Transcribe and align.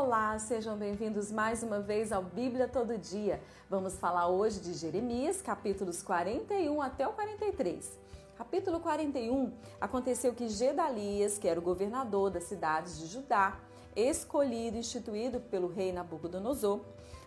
Olá, 0.00 0.38
sejam 0.38 0.76
bem-vindos 0.76 1.32
mais 1.32 1.64
uma 1.64 1.80
vez 1.80 2.12
ao 2.12 2.22
Bíblia 2.22 2.68
Todo 2.68 2.96
Dia. 2.96 3.42
Vamos 3.68 3.98
falar 3.98 4.28
hoje 4.28 4.60
de 4.60 4.72
Jeremias, 4.72 5.42
capítulos 5.42 6.04
41 6.04 6.80
até 6.80 7.08
o 7.08 7.12
43. 7.14 7.98
Capítulo 8.36 8.78
41 8.78 9.52
aconteceu 9.80 10.32
que 10.32 10.48
Gedalias, 10.48 11.36
que 11.36 11.48
era 11.48 11.58
o 11.58 11.62
governador 11.62 12.30
das 12.30 12.44
cidades 12.44 12.96
de 12.96 13.08
Judá, 13.08 13.58
escolhido 13.96 14.76
e 14.76 14.80
instituído 14.80 15.40
pelo 15.40 15.66
rei 15.66 15.90
Nabucodonosor, 15.92 16.80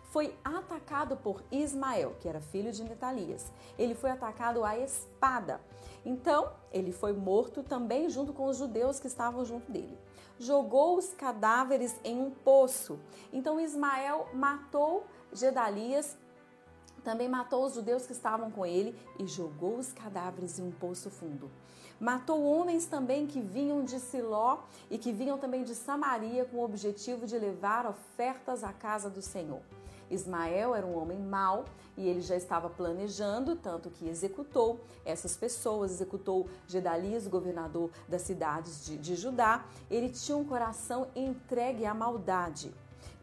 foi 0.09 0.33
atacado 0.41 1.17
por 1.17 1.43
Ismael, 1.51 2.15
que 2.21 2.27
era 2.29 2.39
filho 2.39 2.71
de 2.71 2.85
Netalias. 2.85 3.51
Ele 3.77 3.93
foi 3.93 4.11
atacado 4.11 4.63
à 4.63 4.77
espada. 4.77 5.59
Então, 6.05 6.49
ele 6.71 6.93
foi 6.93 7.11
morto 7.11 7.63
também 7.63 8.09
junto 8.09 8.31
com 8.31 8.45
os 8.45 8.55
judeus 8.55 8.97
que 8.97 9.07
estavam 9.07 9.43
junto 9.43 9.69
dele. 9.69 9.97
Jogou 10.41 10.97
os 10.97 11.13
cadáveres 11.13 11.95
em 12.03 12.19
um 12.19 12.31
poço. 12.31 12.99
Então, 13.31 13.59
Ismael 13.59 14.27
matou 14.33 15.05
Gedalias 15.31 16.17
também 17.03 17.27
matou 17.27 17.65
os 17.65 17.73
judeus 17.73 18.05
que 18.05 18.11
estavam 18.11 18.51
com 18.51 18.65
ele 18.65 18.95
e 19.17 19.25
jogou 19.25 19.77
os 19.77 19.91
cadáveres 19.91 20.59
em 20.59 20.63
um 20.63 20.71
poço 20.71 21.09
fundo. 21.09 21.49
Matou 22.01 22.43
homens 22.43 22.87
também 22.87 23.27
que 23.27 23.39
vinham 23.39 23.83
de 23.83 23.99
Siló 23.99 24.63
e 24.89 24.97
que 24.97 25.11
vinham 25.11 25.37
também 25.37 25.63
de 25.63 25.75
Samaria 25.75 26.43
com 26.45 26.57
o 26.57 26.65
objetivo 26.65 27.27
de 27.27 27.37
levar 27.37 27.85
ofertas 27.85 28.63
à 28.63 28.73
casa 28.73 29.07
do 29.07 29.21
Senhor. 29.21 29.61
Ismael 30.09 30.73
era 30.73 30.83
um 30.83 30.97
homem 30.97 31.19
mau 31.19 31.63
e 31.95 32.09
ele 32.09 32.21
já 32.21 32.35
estava 32.35 32.71
planejando, 32.71 33.55
tanto 33.55 33.91
que 33.91 34.09
executou 34.09 34.79
essas 35.05 35.37
pessoas, 35.37 35.91
executou 35.91 36.49
Gedalias, 36.67 37.27
governador 37.27 37.91
das 38.07 38.23
cidades 38.23 38.83
de, 38.83 38.97
de 38.97 39.15
Judá. 39.15 39.63
Ele 39.87 40.09
tinha 40.09 40.35
um 40.35 40.43
coração 40.43 41.07
entregue 41.15 41.85
à 41.85 41.93
maldade. 41.93 42.73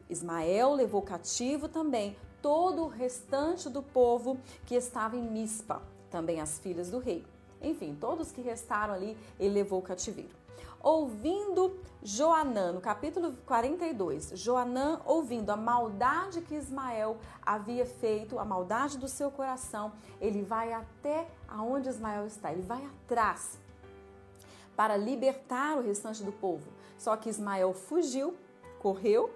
Ismael 0.08 0.72
levou 0.72 1.02
cativo 1.02 1.68
também 1.68 2.16
todo 2.40 2.84
o 2.84 2.88
restante 2.88 3.68
do 3.68 3.82
povo 3.82 4.38
que 4.66 4.76
estava 4.76 5.16
em 5.16 5.22
Mispa, 5.22 5.82
também 6.08 6.40
as 6.40 6.60
filhas 6.60 6.92
do 6.92 7.00
rei. 7.00 7.26
Enfim, 7.60 7.96
todos 7.98 8.32
que 8.32 8.40
restaram 8.40 8.94
ali, 8.94 9.16
ele 9.38 9.54
levou 9.54 9.80
o 9.80 9.82
cativeiro. 9.82 10.36
Ouvindo 10.80 11.76
Joanã, 12.02 12.72
no 12.72 12.80
capítulo 12.80 13.32
42, 13.44 14.30
Joanã 14.34 15.00
ouvindo 15.04 15.50
a 15.50 15.56
maldade 15.56 16.40
que 16.40 16.54
Ismael 16.54 17.18
havia 17.44 17.84
feito, 17.84 18.38
a 18.38 18.44
maldade 18.44 18.96
do 18.96 19.08
seu 19.08 19.30
coração, 19.30 19.92
ele 20.20 20.42
vai 20.42 20.72
até 20.72 21.26
aonde 21.48 21.88
Ismael 21.88 22.26
está, 22.26 22.52
ele 22.52 22.62
vai 22.62 22.84
atrás 22.84 23.58
para 24.76 24.96
libertar 24.96 25.76
o 25.76 25.82
restante 25.82 26.22
do 26.22 26.30
povo. 26.30 26.70
Só 26.96 27.16
que 27.16 27.28
Ismael 27.28 27.74
fugiu, 27.74 28.36
correu 28.78 29.30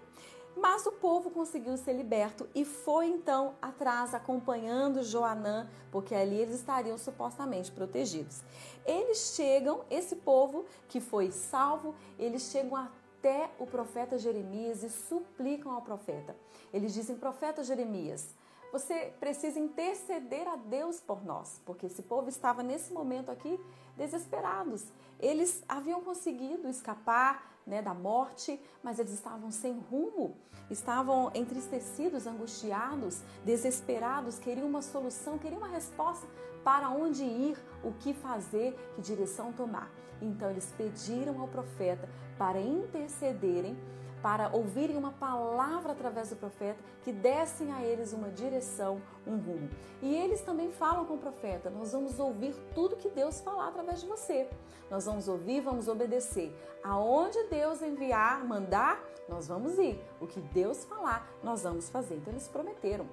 mas 0.57 0.87
o 0.87 0.93
povo 0.93 1.31
conseguiu 1.31 1.77
ser 1.77 1.95
liberto 1.95 2.49
e 2.55 2.65
foi 2.65 3.07
então 3.07 3.55
atrás 3.61 4.15
acompanhando 4.15 5.03
Joanã, 5.03 5.69
porque 5.91 6.15
ali 6.15 6.37
eles 6.37 6.57
estariam 6.57 6.99
supostamente 6.99 7.71
protegidos. 7.71 8.43
Eles 8.85 9.35
chegam, 9.35 9.81
esse 9.91 10.17
povo 10.17 10.65
que 10.89 11.01
foi 11.01 11.31
salvo, 11.31 11.95
eles 12.19 12.51
chegam 12.51 12.77
até 12.77 13.51
o 13.59 13.67
profeta 13.67 14.19
Jeremias 14.19 14.83
e 14.83 14.91
suplicam 14.91 15.73
ao 15.73 15.83
profeta. 15.83 16.37
Eles 16.73 16.93
dizem: 16.93 17.17
Profeta 17.17 17.63
Jeremias, 17.63 18.35
você 18.73 19.13
precisa 19.21 19.61
interceder 19.61 20.49
a 20.49 20.57
Deus 20.57 20.99
por 20.99 21.23
nós, 21.25 21.61
porque 21.67 21.87
esse 21.87 22.03
povo 22.03 22.29
estava 22.31 22.63
nesse 22.63 22.93
momento 22.93 23.31
aqui 23.31 23.61
desesperados. 23.97 24.87
Eles 25.21 25.63
haviam 25.69 26.01
conseguido 26.01 26.67
escapar 26.69 27.53
né, 27.67 27.83
da 27.83 27.93
morte, 27.93 28.59
mas 28.83 28.99
eles 28.99 29.13
estavam 29.13 29.51
sem 29.51 29.79
rumo, 29.79 30.37
estavam 30.71 31.31
entristecidos, 31.35 32.27
angustiados, 32.27 33.21
desesperados, 33.45 34.39
queriam 34.39 34.67
uma 34.67 34.83
solução, 34.83 35.39
queriam 35.39 35.59
uma 35.59 35.69
resposta 35.69 36.27
para 36.65 36.89
onde 36.89 37.23
ir, 37.23 37.59
o 37.85 37.93
que 37.93 38.15
fazer, 38.15 38.75
que 38.95 39.03
direção 39.03 39.53
tomar. 39.53 39.91
Então 40.21 40.51
eles 40.51 40.73
pediram 40.77 41.41
ao 41.41 41.49
profeta 41.49 42.09
para 42.39 42.61
intercederem 42.61 43.77
para 44.23 44.49
ouvirem 44.53 44.97
uma 44.97 45.11
palavra 45.13 45.93
através 45.93 46.31
do 46.31 46.37
profeta 46.37 46.79
que 47.03 47.13
dessem 47.13 47.73
a 47.73 47.83
eles 47.83 48.13
uma 48.13 48.31
direção, 48.31 49.03
um 49.27 49.37
rumo. 49.37 49.69
E 50.01 50.15
eles 50.15 50.41
também 50.41 50.71
falam 50.71 51.05
com 51.05 51.15
o 51.15 51.19
profeta: 51.19 51.69
Nós 51.69 51.93
vamos 51.93 52.19
ouvir 52.21 52.55
tudo 52.75 52.97
que 52.97 53.09
Deus 53.09 53.41
falar 53.41 53.69
através 53.69 54.01
de 54.01 54.07
você. 54.07 54.49
Nós 54.89 55.07
vamos 55.07 55.27
ouvir, 55.27 55.61
vamos 55.61 55.89
obedecer. 55.89 56.55
Aonde 56.85 57.43
Deus 57.45 57.83
enviar, 57.83 58.45
mandar, 58.45 59.03
nós 59.29 59.49
vamos 59.49 59.79
ir. 59.79 60.01
O 60.21 60.27
que 60.27 60.41
Deus 60.41 60.85
falar, 60.85 61.29
nós 61.43 61.63
vamos 61.63 61.89
fazer. 61.91 62.17
Então 62.17 62.33
eles 62.33 62.47
prometeram. 62.47 63.07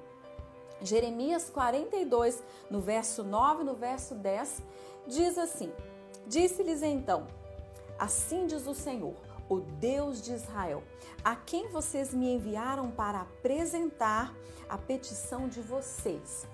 Jeremias 0.81 1.49
42, 1.49 2.41
no 2.69 2.79
verso 2.79 3.23
9, 3.23 3.63
no 3.63 3.73
verso 3.73 4.13
10, 4.13 4.61
diz 5.07 5.37
assim: 5.37 5.73
Disse-lhes 6.27 6.83
então: 6.83 7.27
Assim 7.97 8.45
diz 8.45 8.67
o 8.67 8.75
Senhor 8.75 9.28
o 9.49 9.59
Deus 9.59 10.21
de 10.21 10.33
Israel, 10.33 10.83
a 11.23 11.35
quem 11.35 11.67
vocês 11.69 12.13
me 12.13 12.33
enviaram 12.33 12.91
para 12.91 13.21
apresentar 13.21 14.33
a 14.69 14.77
petição 14.77 15.49
de 15.49 15.59
vocês. 15.59 16.47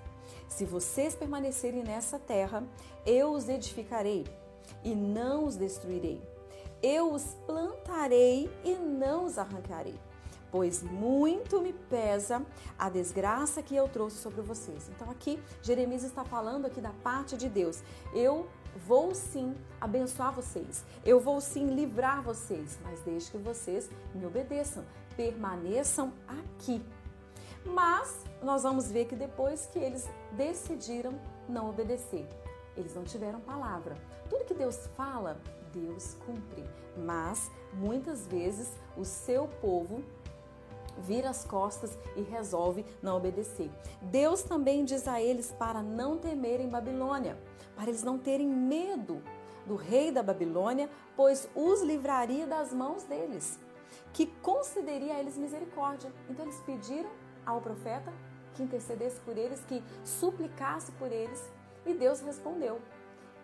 Se 0.48 0.64
vocês 0.64 1.14
permanecerem 1.14 1.84
nessa 1.84 2.18
terra, 2.18 2.64
eu 3.04 3.32
os 3.32 3.48
edificarei 3.48 4.24
e 4.82 4.94
não 4.94 5.44
os 5.44 5.56
destruirei. 5.56 6.22
Eu 6.82 7.12
os 7.12 7.24
plantarei 7.46 8.50
e 8.64 8.74
não 8.74 9.26
os 9.26 9.38
arrancarei 9.38 9.98
pois 10.56 10.82
muito 10.82 11.60
me 11.60 11.72
pesa 11.72 12.42
a 12.78 12.88
desgraça 12.88 13.62
que 13.62 13.76
eu 13.76 13.88
trouxe 13.88 14.16
sobre 14.16 14.40
vocês. 14.40 14.88
Então 14.88 15.10
aqui 15.10 15.38
Jeremias 15.60 16.02
está 16.02 16.24
falando 16.24 16.64
aqui 16.64 16.80
da 16.80 16.92
parte 17.02 17.36
de 17.36 17.46
Deus. 17.46 17.82
Eu 18.14 18.48
vou 18.76 19.14
sim 19.14 19.54
abençoar 19.80 20.32
vocês. 20.32 20.84
Eu 21.04 21.20
vou 21.20 21.40
sim 21.40 21.66
livrar 21.74 22.22
vocês, 22.22 22.78
mas 22.82 23.00
desde 23.00 23.30
que 23.30 23.38
vocês 23.38 23.88
me 24.14 24.26
obedeçam, 24.26 24.84
permaneçam 25.16 26.12
aqui. 26.28 26.82
Mas 27.64 28.16
nós 28.42 28.62
vamos 28.62 28.90
ver 28.90 29.06
que 29.06 29.16
depois 29.16 29.66
que 29.66 29.78
eles 29.78 30.08
decidiram 30.32 31.18
não 31.48 31.68
obedecer, 31.70 32.28
eles 32.76 32.94
não 32.94 33.04
tiveram 33.04 33.40
palavra. 33.40 33.96
Tudo 34.28 34.44
que 34.44 34.54
Deus 34.54 34.86
fala, 34.96 35.40
Deus 35.72 36.14
cumpre. 36.26 36.64
Mas 36.96 37.50
muitas 37.72 38.26
vezes 38.26 38.70
o 38.96 39.04
seu 39.04 39.48
povo 39.60 40.02
vira 40.98 41.28
as 41.28 41.44
costas 41.44 41.98
e 42.14 42.22
resolve 42.22 42.84
não 43.02 43.16
obedecer. 43.16 43.70
Deus 44.00 44.42
também 44.42 44.84
diz 44.84 45.06
a 45.06 45.20
eles 45.20 45.52
para 45.52 45.82
não 45.82 46.16
temerem 46.16 46.68
Babilônia, 46.68 47.36
para 47.76 47.88
eles 47.88 48.02
não 48.02 48.18
terem 48.18 48.48
medo 48.48 49.22
do 49.66 49.76
rei 49.76 50.10
da 50.10 50.22
Babilônia, 50.22 50.88
pois 51.14 51.48
os 51.54 51.82
livraria 51.82 52.46
das 52.46 52.72
mãos 52.72 53.04
deles, 53.04 53.60
que 54.12 54.26
concederia 54.42 55.14
a 55.14 55.20
eles 55.20 55.36
misericórdia. 55.36 56.10
Então 56.28 56.44
eles 56.44 56.60
pediram 56.60 57.10
ao 57.44 57.60
profeta 57.60 58.12
que 58.54 58.62
intercedesse 58.62 59.20
por 59.20 59.36
eles, 59.36 59.60
que 59.60 59.82
suplicasse 60.02 60.90
por 60.92 61.12
eles, 61.12 61.44
e 61.84 61.92
Deus 61.92 62.20
respondeu: 62.20 62.80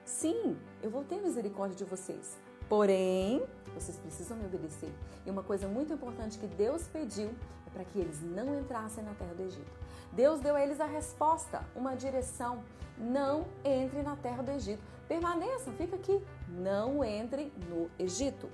Sim, 0.05 0.59
eu 0.83 0.91
vou 0.91 1.05
ter 1.05 1.21
misericórdia 1.21 1.77
de 1.77 1.85
vocês. 1.85 2.39
Porém, 2.73 3.45
vocês 3.75 3.99
precisam 3.99 4.35
me 4.35 4.47
obedecer. 4.47 4.91
E 5.27 5.31
uma 5.31 5.43
coisa 5.43 5.69
muito 5.69 5.93
importante 5.93 6.39
que 6.39 6.47
Deus 6.47 6.85
pediu 6.85 7.29
é 7.67 7.71
para 7.71 7.85
que 7.85 7.99
eles 7.99 8.23
não 8.23 8.59
entrassem 8.59 9.05
na 9.05 9.13
terra 9.13 9.35
do 9.35 9.43
Egito. 9.43 9.71
Deus 10.11 10.41
deu 10.41 10.57
a 10.57 10.63
eles 10.63 10.81
a 10.81 10.87
resposta, 10.87 11.63
uma 11.77 11.95
direção: 11.95 12.65
não 12.97 13.45
entre 13.63 14.03
na 14.03 14.17
terra 14.17 14.43
do 14.43 14.53
Egito. 14.53 14.83
Permaneçam, 15.07 15.75
fica 15.75 15.97
aqui. 15.97 16.19
Não 16.49 17.05
entrem 17.05 17.53
no 17.69 17.91
Egito. 17.99 18.49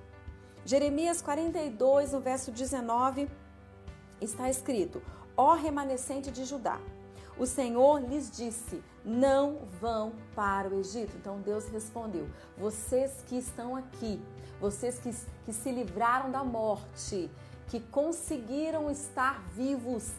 Jeremias 0.65 1.23
42, 1.23 2.11
no 2.11 2.19
verso 2.19 2.51
19, 2.51 3.31
está 4.21 4.51
escrito: 4.51 5.01
Ó 5.37 5.55
remanescente 5.55 6.33
de 6.33 6.45
Judá, 6.45 6.81
o 7.39 7.47
Senhor 7.47 8.01
lhes 8.01 8.31
disse: 8.31 8.83
Não 9.05 9.61
vão 9.81 10.13
para 10.35 10.69
o 10.69 10.81
Egito. 10.81 11.17
Então 11.17 11.41
Deus 11.41 11.69
respondeu: 11.69 12.29
Vocês 12.57 13.23
que 13.27 13.37
estão 13.37 13.77
aqui, 13.77 14.21
vocês 14.61 14.99
que, 14.99 15.11
que 15.45 15.53
se 15.53 15.71
livraram 15.71 16.31
da 16.31 16.43
morte, 16.43 17.31
que 17.69 17.81
conseguiram 17.81 18.91
estar 18.91 19.41
vivos, 19.51 20.13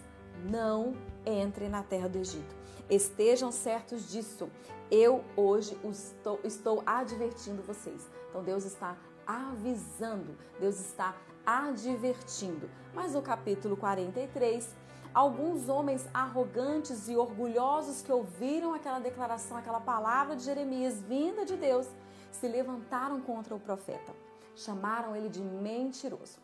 não 0.49 0.93
entrem 1.25 1.69
na 1.69 1.83
terra 1.83 2.07
do 2.07 2.17
Egito. 2.17 2.55
Estejam 2.89 3.51
certos 3.51 4.09
disso. 4.09 4.49
Eu 4.89 5.23
hoje 5.35 5.77
estou, 5.83 6.39
estou 6.43 6.81
advertindo 6.85 7.61
vocês. 7.61 8.09
Então 8.29 8.43
Deus 8.43 8.65
está 8.65 8.97
avisando, 9.27 10.35
Deus 10.59 10.79
está 10.79 11.15
advertindo. 11.45 12.69
Mas 12.93 13.13
no 13.13 13.21
capítulo 13.21 13.77
43, 13.77 14.75
alguns 15.13 15.69
homens 15.69 16.07
arrogantes 16.13 17.07
e 17.07 17.15
orgulhosos 17.15 18.01
que 18.01 18.11
ouviram 18.11 18.73
aquela 18.73 18.99
declaração, 18.99 19.57
aquela 19.57 19.79
palavra 19.79 20.35
de 20.35 20.43
Jeremias 20.43 21.01
vinda 21.01 21.45
de 21.45 21.55
Deus, 21.55 21.87
se 22.31 22.47
levantaram 22.47 23.19
contra 23.21 23.55
o 23.55 23.59
profeta. 23.59 24.13
Chamaram 24.55 25.15
ele 25.15 25.29
de 25.29 25.41
mentiroso. 25.41 26.37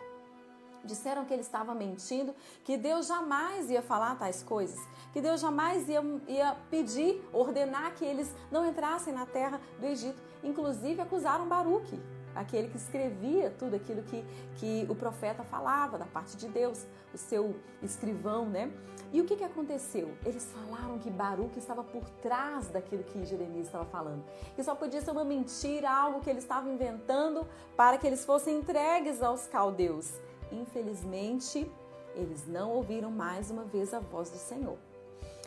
Disseram 0.84 1.26
que 1.26 1.34
ele 1.34 1.42
estava 1.42 1.74
mentindo, 1.74 2.34
que 2.64 2.78
Deus 2.78 3.08
jamais 3.08 3.70
ia 3.72 3.82
falar 3.82 4.18
tais 4.18 4.44
coisas, 4.44 4.80
que 5.12 5.20
Deus 5.20 5.42
jamais 5.42 5.90
ia, 5.90 6.04
ia 6.28 6.56
pedir, 6.70 7.28
ordenar 7.34 7.96
que 7.96 8.06
eles 8.06 8.34
não 8.52 8.66
entrassem 8.66 9.12
na 9.12 9.26
terra 9.26 9.60
do 9.80 9.86
Egito. 9.86 10.22
Inclusive 10.44 11.02
acusaram 11.02 11.48
Baruque, 11.48 12.00
aquele 12.36 12.68
que 12.68 12.78
escrevia 12.78 13.50
tudo 13.58 13.76
aquilo 13.76 14.04
que, 14.04 14.24
que 14.58 14.86
o 14.90 14.96
profeta 14.96 15.44
falava 15.44 15.98
da 15.98 16.06
parte 16.06 16.36
de 16.36 16.48
Deus, 16.48 16.86
o 17.14 17.18
seu 17.18 17.56
escrivão, 17.82 18.48
né? 18.48 18.72
E 19.14 19.22
o 19.22 19.26
que, 19.26 19.38
que 19.38 19.44
aconteceu? 19.44 20.14
Eles 20.26 20.52
falaram 20.52 21.00
que 21.00 21.10
Baruque 21.10 21.58
estava 21.58 21.84
por 21.84 22.04
trás 22.22 22.68
daquilo 22.68 23.04
que 23.04 23.24
Jeremias 23.24 23.68
estava 23.68 23.86
falando. 23.86 24.24
Que 24.56 24.64
só 24.64 24.76
podia 24.76 25.02
ser 25.02 25.12
uma 25.12 25.24
mentira, 25.24 25.90
algo 25.90 26.20
que 26.20 26.30
ele 26.30 26.40
estava 26.40 26.70
inventando 26.70 27.48
para 27.78 27.98
que 27.98 28.06
eles 28.06 28.26
fossem 28.26 28.58
entregues 28.58 29.24
aos 29.24 29.48
caldeus. 29.48 30.20
Infelizmente, 30.52 31.72
eles 32.14 32.46
não 32.48 32.72
ouviram 32.72 33.10
mais 33.10 33.50
uma 33.50 33.64
vez 33.64 33.94
a 33.94 34.00
voz 34.00 34.30
do 34.30 34.38
Senhor. 34.38 34.78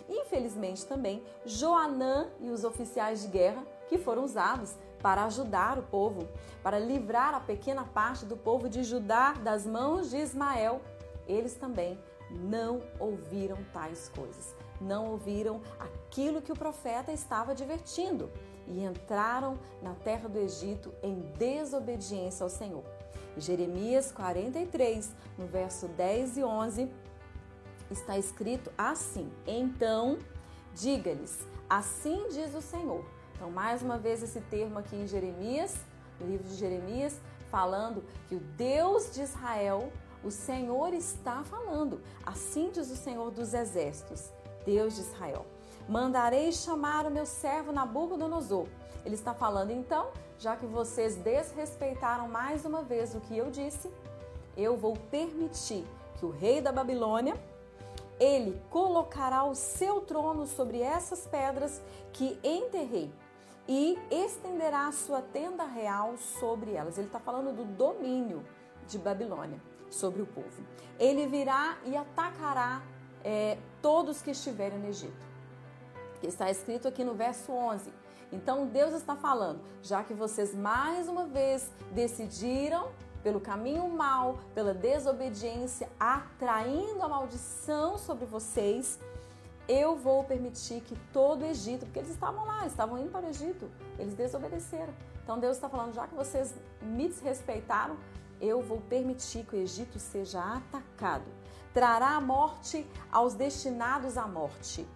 Infelizmente 0.09 0.87
também, 0.87 1.23
Joanã 1.45 2.29
e 2.41 2.51
os 2.51 2.65
oficiais 2.65 3.23
de 3.23 3.29
guerra 3.29 3.63
que 3.89 3.99
foram 3.99 4.25
usados 4.25 4.75
para 5.03 5.25
ajudar 5.25 5.79
o 5.79 5.83
povo, 5.83 6.29
para 6.63 6.79
livrar 6.79 7.35
a 7.35 7.41
pequena 7.41 7.85
parte 7.85 8.25
do 8.25 8.37
povo 8.37 8.69
de 8.69 8.83
Judá 8.83 9.33
das 9.33 9.67
mãos 9.67 10.11
de 10.11 10.17
Ismael, 10.17 10.81
eles 11.27 11.55
também 11.55 11.99
não 12.31 12.83
ouviram 12.99 13.57
tais 13.73 14.09
coisas, 14.09 14.55
não 14.81 15.07
ouviram 15.11 15.61
aquilo 15.79 16.43
que 16.43 16.53
o 16.53 16.57
profeta 16.57 17.13
estava 17.13 17.53
advertindo 17.53 18.31
e 18.67 18.85
entraram 18.85 19.59
na 19.83 19.95
terra 19.95 20.29
do 20.29 20.39
Egito 20.39 20.93
em 21.03 21.21
desobediência 21.39 22.45
ao 22.45 22.51
Senhor. 22.51 22.85
Jeremias 23.37 24.13
43, 24.13 25.15
no 25.39 25.47
verso 25.47 25.89
10 25.89 26.39
e 26.39 26.45
11, 26.45 26.91
está 27.91 28.19
escrito 28.19 28.71
assim: 28.77 29.33
Então, 29.47 30.19
diga-lhes, 30.75 31.47
assim 31.69 32.29
diz 32.29 32.55
o 32.55 32.61
Senhor. 32.61 33.05
Então, 33.39 33.53
mais 33.53 33.83
uma 33.83 33.97
vez, 33.97 34.21
esse 34.21 34.41
termo 34.41 34.81
aqui 34.81 34.97
em 34.97 35.07
Jeremias, 35.07 35.77
no 36.19 36.27
livro 36.27 36.49
de 36.49 36.57
Jeremias, 36.57 37.21
falando 37.53 38.03
que 38.29 38.35
o 38.35 38.41
Deus 38.41 39.15
de 39.15 39.23
Israel, 39.23 39.93
o 40.25 40.31
Senhor 40.31 40.93
está 40.93 41.45
falando. 41.45 42.03
Assim 42.27 42.69
diz 42.73 42.91
o 42.91 42.97
Senhor 42.97 43.31
dos 43.31 43.55
Exércitos, 43.55 44.33
Deus 44.67 44.97
de 44.97 45.03
Israel. 45.03 45.47
Mandarei 45.89 46.51
chamar 46.51 47.07
o 47.07 47.13
meu 47.13 47.25
servo 47.25 47.71
Nabucodonosor. 47.71 48.67
Ele 49.05 49.15
está 49.15 49.33
falando, 49.33 49.71
então, 49.71 50.09
já 50.37 50.57
que 50.57 50.67
vocês 50.67 51.15
desrespeitaram 51.15 52.27
mais 52.29 52.65
uma 52.65 52.83
vez 52.83 53.15
o 53.15 53.21
que 53.21 53.39
eu 53.39 53.53
disse, 53.53 53.89
eu 54.57 54.77
vou 54.77 54.95
permitir 55.13 55.87
que 56.19 56.27
o 56.27 56.31
rei 56.31 56.61
da 56.61 56.73
Babilônia, 56.73 57.41
ele 58.19 58.61
colocará 58.69 59.45
o 59.45 59.55
seu 59.55 60.01
trono 60.01 60.45
sobre 60.45 60.83
essas 60.83 61.25
pedras 61.25 61.81
que 62.13 62.37
enterrei 62.43 63.13
e 63.69 63.99
estenderá 64.11 64.89
a 64.89 64.93
sua 64.93 65.21
tenda 65.21 65.65
real 65.65 66.17
sobre 66.17 66.73
elas. 66.73 66.97
Ele 66.97 67.07
está 67.07 67.21
falando 67.21 67.55
do 67.55 67.65
domínio 67.65 68.43
de 68.87 68.99
Babilônia 68.99 69.61
sobre 69.91 70.23
o 70.23 70.27
povo. 70.27 70.65
Ele 70.99 71.27
virá 71.27 71.77
e 71.85 71.95
atacará 71.95 72.83
é, 73.23 73.59
todos 73.83 74.23
que 74.23 74.31
estiverem 74.31 74.79
no 74.79 74.89
Egito. 74.89 75.29
Está 76.23 76.51
escrito 76.51 76.89
aqui 76.89 77.05
no 77.05 77.15
verso 77.15 77.53
11. 77.53 77.93
Então 78.33 78.67
Deus 78.67 78.95
está 78.95 79.15
falando, 79.15 79.61
já 79.83 80.03
que 80.03 80.15
vocês 80.15 80.55
mais 80.55 81.09
uma 81.09 81.27
vez 81.27 81.71
decidiram 81.93 82.91
pelo 83.23 83.41
caminho 83.41 83.89
mal, 83.89 84.39
pela 84.55 84.73
desobediência, 84.73 85.89
atraindo 85.99 87.03
a 87.03 87.09
maldição 87.09 87.99
sobre 87.99 88.25
vocês, 88.27 88.99
eu 89.69 89.97
vou 89.97 90.25
permitir 90.25 90.81
que 90.81 90.97
todo 91.13 91.43
o 91.43 91.47
Egito, 91.47 91.85
porque 91.85 91.99
eles 91.99 92.11
estavam 92.11 92.45
lá, 92.47 92.67
estavam 92.67 92.99
indo 92.99 93.11
para 93.11 93.27
o 93.27 93.29
Egito, 93.29 93.71
eles 93.99 94.15
desobedeceram. 94.15 94.95
Então 95.23 95.39
Deus 95.39 95.57
está 95.57 95.69
falando, 95.69 95.95
já 95.95 96.07
que 96.07 96.15
vocês 96.15 96.55
me 96.81 97.07
desrespeitaram, 97.07 97.97
eu 98.41 98.63
vou 98.63 98.81
permitir 98.81 99.45
que 99.45 99.57
o 99.57 99.59
Egito 99.59 99.99
seja 99.99 100.41
atacado. 100.43 101.27
Trará 101.75 102.17
a 102.17 102.21
morte 102.21 102.87
aos 103.13 103.35
destinados 103.35 104.17
à 104.17 104.27
morte 104.27 104.87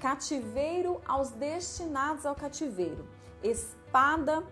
cativeiro 0.00 1.00
aos 1.06 1.30
destinados 1.30 2.24
ao 2.24 2.34
cativeiro, 2.34 3.06
espada 3.42 4.42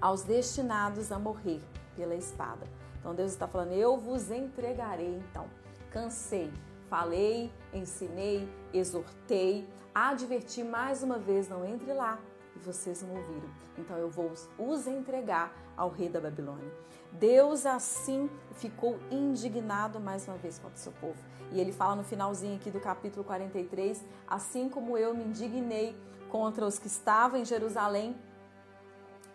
aos 0.00 0.22
destinados 0.22 1.10
a 1.12 1.18
morrer 1.18 1.60
pela 1.96 2.14
espada. 2.14 2.66
Então 2.98 3.14
Deus 3.14 3.30
está 3.32 3.46
falando: 3.46 3.72
Eu 3.72 3.96
vos 3.96 4.30
entregarei. 4.30 5.22
Então, 5.30 5.46
cansei, 5.90 6.52
falei, 6.88 7.52
ensinei, 7.72 8.48
exortei, 8.72 9.68
adverti 9.94 10.62
mais 10.62 11.02
uma 11.02 11.18
vez: 11.18 11.48
não 11.48 11.64
entre 11.64 11.92
lá. 11.92 12.18
E 12.56 12.58
vocês 12.58 13.02
não 13.02 13.14
ouviram. 13.14 13.48
Então 13.76 13.96
eu 13.96 14.10
vou 14.10 14.32
os 14.58 14.86
entregar 14.86 15.54
ao 15.76 15.90
rei 15.90 16.08
da 16.08 16.20
Babilônia. 16.20 16.72
Deus 17.12 17.64
assim 17.64 18.28
ficou 18.52 18.98
indignado 19.10 20.00
mais 20.00 20.26
uma 20.26 20.36
vez 20.36 20.58
contra 20.58 20.76
o 20.76 20.80
seu 20.80 20.92
povo. 20.92 21.18
E 21.52 21.60
ele 21.60 21.72
fala 21.72 21.94
no 21.94 22.04
finalzinho 22.04 22.56
aqui 22.56 22.70
do 22.70 22.80
capítulo 22.80 23.24
43: 23.24 24.04
Assim 24.26 24.68
como 24.68 24.98
eu 24.98 25.14
me 25.14 25.24
indignei 25.24 25.96
contra 26.28 26.66
os 26.66 26.78
que 26.78 26.88
estavam 26.88 27.38
em 27.38 27.44
Jerusalém, 27.44 28.16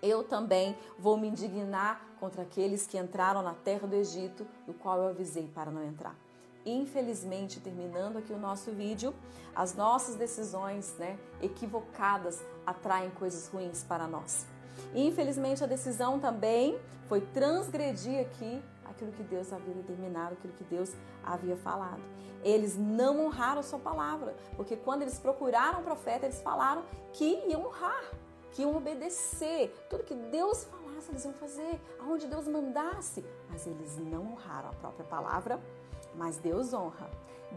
eu 0.01 0.23
também 0.23 0.77
vou 0.99 1.17
me 1.17 1.29
indignar 1.29 2.05
contra 2.19 2.41
aqueles 2.43 2.85
que 2.85 2.97
entraram 2.97 3.41
na 3.41 3.53
terra 3.53 3.87
do 3.87 3.95
Egito, 3.95 4.45
do 4.65 4.73
qual 4.73 5.01
eu 5.01 5.07
avisei 5.07 5.47
para 5.47 5.71
não 5.71 5.83
entrar. 5.83 6.15
Infelizmente, 6.65 7.59
terminando 7.59 8.17
aqui 8.17 8.31
o 8.31 8.39
nosso 8.39 8.71
vídeo, 8.71 9.13
as 9.55 9.75
nossas 9.75 10.15
decisões 10.15 10.95
né, 10.97 11.19
equivocadas 11.41 12.41
atraem 12.65 13.09
coisas 13.11 13.47
ruins 13.47 13.83
para 13.83 14.07
nós. 14.07 14.45
Infelizmente, 14.95 15.63
a 15.63 15.67
decisão 15.67 16.19
também 16.19 16.79
foi 17.07 17.21
transgredir 17.21 18.21
aqui 18.21 18.63
aquilo 18.85 19.11
que 19.11 19.23
Deus 19.23 19.51
havia 19.51 19.73
determinado, 19.73 20.33
aquilo 20.33 20.53
que 20.53 20.63
Deus 20.63 20.93
havia 21.23 21.57
falado. 21.57 22.01
Eles 22.43 22.77
não 22.77 23.25
honraram 23.25 23.59
a 23.59 23.63
sua 23.63 23.79
palavra, 23.79 24.35
porque 24.55 24.75
quando 24.75 25.01
eles 25.01 25.19
procuraram 25.19 25.81
o 25.81 25.83
profeta, 25.83 26.25
eles 26.25 26.41
falaram 26.41 26.83
que 27.11 27.43
iam 27.47 27.65
honrar, 27.65 28.03
que 28.51 28.61
iam 28.61 28.75
obedecer, 28.75 29.73
tudo 29.89 30.03
que 30.03 30.13
Deus 30.13 30.65
falasse, 30.65 31.09
eles 31.09 31.25
iam 31.25 31.33
fazer, 31.33 31.81
aonde 31.99 32.27
Deus 32.27 32.47
mandasse, 32.47 33.25
mas 33.49 33.65
eles 33.65 33.97
não 33.97 34.33
honraram 34.33 34.69
a 34.69 34.73
própria 34.73 35.05
palavra, 35.05 35.59
mas 36.15 36.37
Deus 36.37 36.73
honra. 36.73 37.09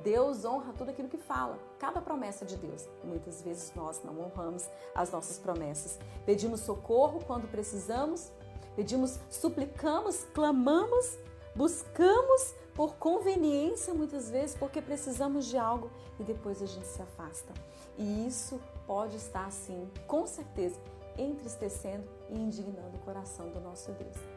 Deus 0.03 0.45
honra 0.45 0.73
tudo 0.77 0.91
aquilo 0.91 1.09
que 1.09 1.17
fala, 1.17 1.59
cada 1.79 2.01
promessa 2.01 2.45
de 2.45 2.57
Deus. 2.57 2.89
Muitas 3.03 3.43
vezes 3.43 3.73
nós 3.75 4.03
não 4.05 4.21
honramos 4.21 4.69
as 4.95 5.11
nossas 5.11 5.39
promessas. 5.39 5.99
Pedimos 6.25 6.61
socorro 6.61 7.21
quando 7.27 7.51
precisamos, 7.51 8.31
pedimos, 8.75 9.19
suplicamos, 9.31 10.25
clamamos, 10.35 11.19
buscamos 11.55 12.55
por 12.75 12.97
conveniência 12.97 13.95
muitas 13.95 14.31
vezes 14.31 14.55
porque 14.55 14.83
precisamos 14.83 15.47
de 15.47 15.57
algo 15.57 15.91
e 16.21 16.23
depois 16.23 16.63
a 16.63 16.67
gente 16.67 16.87
se 16.87 17.01
afasta. 17.01 17.53
E 17.97 18.27
isso 18.27 18.61
pode 18.87 19.17
estar 19.17 19.47
assim, 19.47 19.91
com 20.07 20.27
certeza, 20.27 20.79
entristecendo 21.17 22.07
e 22.29 22.37
indignando 22.37 22.97
o 22.97 23.01
coração 23.01 23.49
do 23.49 23.61
nosso 23.61 23.91
Deus. 23.93 24.36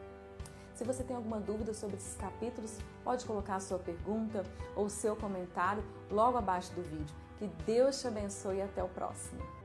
Se 0.80 0.84
você 0.86 1.04
tem 1.04 1.14
alguma 1.14 1.38
dúvida 1.38 1.74
sobre 1.74 1.96
esses 1.96 2.16
capítulos, 2.16 2.78
pode 3.04 3.26
colocar 3.26 3.56
a 3.56 3.60
sua 3.60 3.78
pergunta 3.78 4.46
ou 4.74 4.88
seu 4.88 5.14
comentário 5.14 5.84
logo 6.10 6.38
abaixo 6.38 6.72
do 6.72 6.80
vídeo. 6.80 7.14
Que 7.38 7.46
Deus 7.66 8.00
te 8.00 8.06
abençoe 8.06 8.56
e 8.56 8.62
até 8.62 8.82
o 8.82 8.88
próximo. 8.88 9.59